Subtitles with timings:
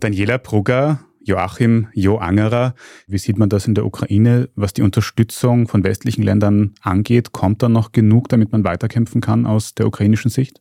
[0.00, 2.74] Daniela Brugger, Joachim Jo Angerer,
[3.06, 7.32] wie sieht man das in der Ukraine, was die Unterstützung von westlichen Ländern angeht?
[7.32, 10.60] Kommt da noch genug, damit man weiterkämpfen kann aus der ukrainischen Sicht?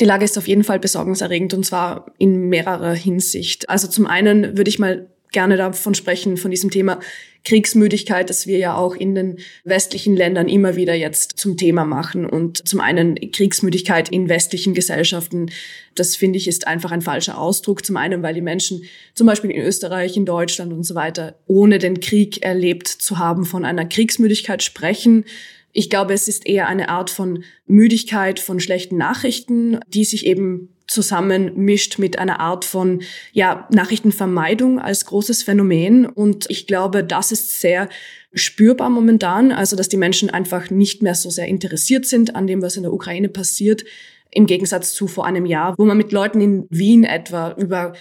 [0.00, 3.68] Die Lage ist auf jeden Fall besorgniserregend und zwar in mehrerer Hinsicht.
[3.68, 6.98] Also zum einen würde ich mal gerne davon sprechen, von diesem Thema
[7.44, 12.24] Kriegsmüdigkeit, das wir ja auch in den westlichen Ländern immer wieder jetzt zum Thema machen.
[12.24, 15.50] Und zum einen Kriegsmüdigkeit in westlichen Gesellschaften,
[15.94, 17.84] das finde ich ist einfach ein falscher Ausdruck.
[17.84, 21.78] Zum einen, weil die Menschen zum Beispiel in Österreich, in Deutschland und so weiter, ohne
[21.78, 25.24] den Krieg erlebt zu haben, von einer Kriegsmüdigkeit sprechen.
[25.72, 30.73] Ich glaube, es ist eher eine Art von Müdigkeit von schlechten Nachrichten, die sich eben
[30.94, 33.02] zusammenmischt mit einer Art von
[33.32, 36.06] ja, Nachrichtenvermeidung als großes Phänomen.
[36.06, 37.88] Und ich glaube, das ist sehr
[38.32, 42.62] spürbar momentan, also dass die Menschen einfach nicht mehr so sehr interessiert sind an dem,
[42.62, 43.84] was in der Ukraine passiert,
[44.30, 47.92] im Gegensatz zu vor einem Jahr, wo man mit Leuten in Wien etwa über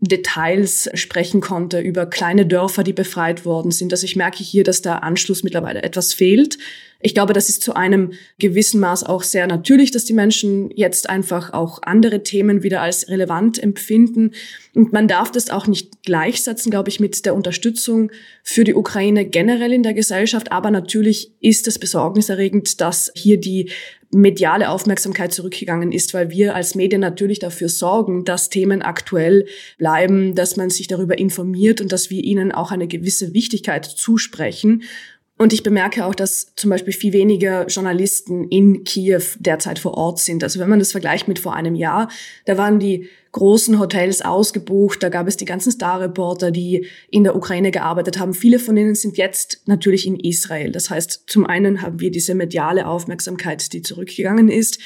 [0.00, 3.92] Details sprechen konnte, über kleine Dörfer, die befreit worden sind.
[3.92, 6.58] Also ich merke hier, dass der Anschluss mittlerweile etwas fehlt.
[7.02, 11.08] Ich glaube, das ist zu einem gewissen Maß auch sehr natürlich, dass die Menschen jetzt
[11.08, 14.32] einfach auch andere Themen wieder als relevant empfinden.
[14.74, 18.10] Und man darf das auch nicht gleichsetzen, glaube ich, mit der Unterstützung
[18.42, 20.52] für die Ukraine generell in der Gesellschaft.
[20.52, 23.70] Aber natürlich ist es besorgniserregend, dass hier die
[24.12, 29.46] mediale Aufmerksamkeit zurückgegangen ist, weil wir als Medien natürlich dafür sorgen, dass Themen aktuell
[29.78, 34.82] bleiben, dass man sich darüber informiert und dass wir ihnen auch eine gewisse Wichtigkeit zusprechen.
[35.40, 40.18] Und ich bemerke auch, dass zum Beispiel viel weniger Journalisten in Kiew derzeit vor Ort
[40.18, 40.44] sind.
[40.44, 42.10] Also wenn man das vergleicht mit vor einem Jahr,
[42.44, 47.34] da waren die großen Hotels ausgebucht, da gab es die ganzen Star-Reporter, die in der
[47.34, 48.34] Ukraine gearbeitet haben.
[48.34, 50.72] Viele von ihnen sind jetzt natürlich in Israel.
[50.72, 54.78] Das heißt, zum einen haben wir diese mediale Aufmerksamkeit, die zurückgegangen ist.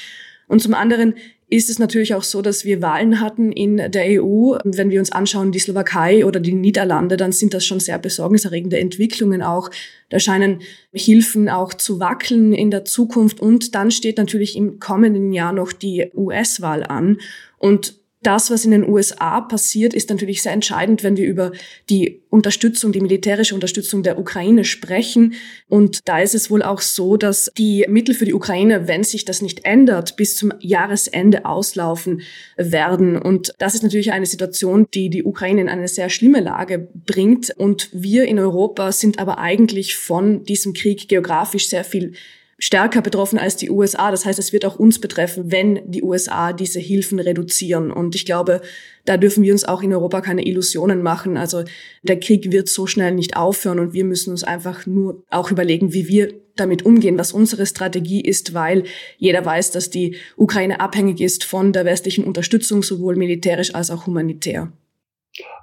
[0.47, 1.15] Und zum anderen
[1.47, 4.57] ist es natürlich auch so, dass wir Wahlen hatten in der EU.
[4.63, 8.79] Wenn wir uns anschauen, die Slowakei oder die Niederlande, dann sind das schon sehr besorgniserregende
[8.79, 9.69] Entwicklungen auch.
[10.09, 10.61] Da scheinen
[10.91, 13.39] Hilfen auch zu wackeln in der Zukunft.
[13.39, 17.17] Und dann steht natürlich im kommenden Jahr noch die US-Wahl an.
[17.59, 21.51] Und das, was in den USA passiert, ist natürlich sehr entscheidend, wenn wir über
[21.89, 25.35] die Unterstützung, die militärische Unterstützung der Ukraine sprechen.
[25.69, 29.25] Und da ist es wohl auch so, dass die Mittel für die Ukraine, wenn sich
[29.25, 32.21] das nicht ändert, bis zum Jahresende auslaufen
[32.57, 33.17] werden.
[33.17, 37.51] Und das ist natürlich eine Situation, die die Ukraine in eine sehr schlimme Lage bringt.
[37.55, 42.13] Und wir in Europa sind aber eigentlich von diesem Krieg geografisch sehr viel
[42.57, 44.11] stärker betroffen als die USA.
[44.11, 47.91] Das heißt, es wird auch uns betreffen, wenn die USA diese Hilfen reduzieren.
[47.91, 48.61] Und ich glaube,
[49.03, 51.37] da dürfen wir uns auch in Europa keine Illusionen machen.
[51.37, 51.63] Also
[52.03, 55.93] der Krieg wird so schnell nicht aufhören und wir müssen uns einfach nur auch überlegen,
[55.93, 58.83] wie wir damit umgehen, was unsere Strategie ist, weil
[59.17, 64.07] jeder weiß, dass die Ukraine abhängig ist von der westlichen Unterstützung, sowohl militärisch als auch
[64.07, 64.71] humanitär.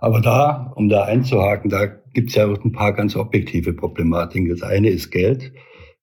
[0.01, 4.51] Aber da, um da einzuhaken, da gibt es ja auch ein paar ganz objektive Problematiken.
[4.51, 5.51] Das eine ist Geld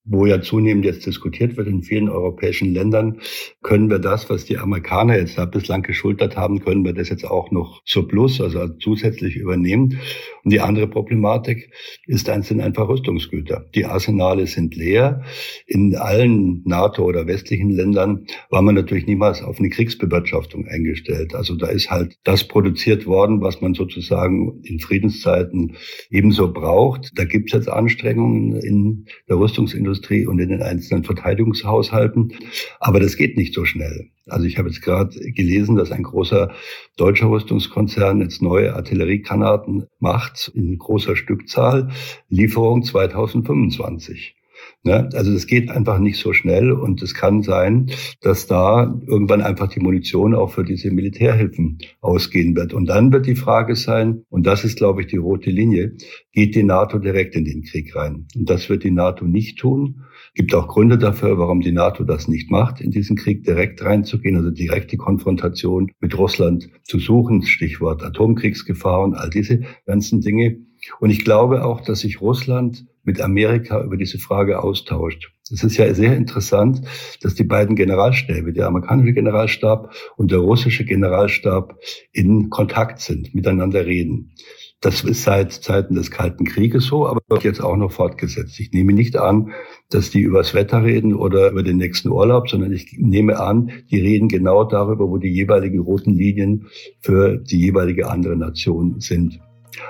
[0.09, 3.19] wo ja zunehmend jetzt diskutiert wird in vielen europäischen Ländern,
[3.61, 7.25] können wir das, was die Amerikaner jetzt da bislang geschultert haben, können wir das jetzt
[7.25, 9.99] auch noch zur Plus, also zusätzlich übernehmen.
[10.43, 11.71] Und die andere Problematik
[12.07, 13.65] ist dann sind einfach Rüstungsgüter.
[13.75, 15.23] Die Arsenale sind leer.
[15.67, 21.35] In allen NATO- oder westlichen Ländern war man natürlich niemals auf eine Kriegsbewirtschaftung eingestellt.
[21.35, 25.75] Also da ist halt das produziert worden, was man sozusagen in Friedenszeiten
[26.09, 27.11] ebenso braucht.
[27.15, 32.33] Da gibt es jetzt Anstrengungen in der Rüstungsindustrie Rüstungsindustrie und in den einzelnen Verteidigungshaushalten.
[32.79, 34.09] Aber das geht nicht so schnell.
[34.27, 36.53] Also ich habe jetzt gerade gelesen, dass ein großer
[36.97, 41.89] deutscher Rüstungskonzern jetzt neue Artilleriegranaten macht in großer Stückzahl,
[42.29, 44.35] Lieferung 2025.
[44.83, 45.09] Ne?
[45.13, 47.91] Also das geht einfach nicht so schnell und es kann sein,
[48.21, 52.73] dass da irgendwann einfach die Munition auch für diese Militärhilfen ausgehen wird.
[52.73, 55.95] Und dann wird die Frage sein, und das ist, glaube ich, die rote Linie,
[56.31, 58.27] geht die NATO direkt in den Krieg rein?
[58.35, 60.03] Und das wird die NATO nicht tun.
[60.33, 64.37] Gibt auch Gründe dafür, warum die NATO das nicht macht, in diesen Krieg direkt reinzugehen,
[64.37, 70.57] also direkt die Konfrontation mit Russland zu suchen, Stichwort Atomkriegsgefahr und all diese ganzen Dinge.
[71.01, 75.33] Und ich glaube auch, dass sich Russland mit Amerika über diese Frage austauscht.
[75.51, 76.83] Es ist ja sehr interessant,
[77.23, 81.75] dass die beiden Generalstäbe, der amerikanische Generalstab und der russische Generalstab
[82.11, 84.35] in Kontakt sind, miteinander reden.
[84.79, 88.59] Das ist seit Zeiten des Kalten Krieges so, aber wird jetzt auch noch fortgesetzt.
[88.59, 89.53] Ich nehme nicht an,
[89.89, 93.99] dass die übers Wetter reden oder über den nächsten Urlaub, sondern ich nehme an, die
[93.99, 96.67] reden genau darüber, wo die jeweiligen roten Linien
[96.99, 99.39] für die jeweilige andere Nation sind.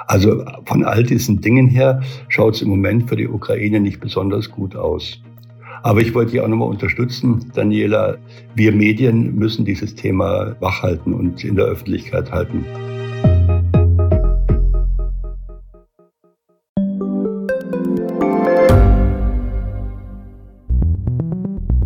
[0.07, 4.49] Also von all diesen Dingen her schaut es im Moment für die Ukraine nicht besonders
[4.49, 5.21] gut aus.
[5.83, 8.17] Aber ich wollte dich auch nochmal unterstützen, Daniela.
[8.55, 12.65] Wir Medien müssen dieses Thema wachhalten und in der Öffentlichkeit halten.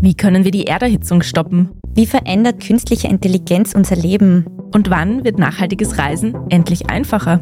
[0.02, 1.70] Wie können wir die Erderhitzung stoppen?
[1.94, 4.46] Wie verändert künstliche Intelligenz unser Leben?
[4.74, 7.42] Und wann wird nachhaltiges Reisen endlich einfacher?